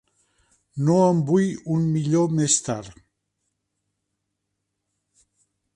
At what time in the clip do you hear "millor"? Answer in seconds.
1.97-2.33